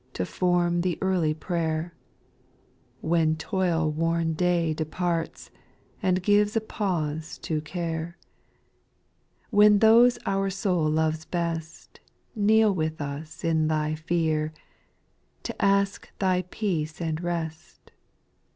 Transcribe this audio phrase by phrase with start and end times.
[0.13, 1.93] To form the early prayer;
[3.01, 5.51] When toil worn day departs,
[6.01, 8.17] And gives a pause to care;
[9.51, 11.99] When those our soul loves, best,
[12.33, 14.53] Kneel with U5 in Thy fear.
[15.43, 17.91] To ask Thy peace and rest.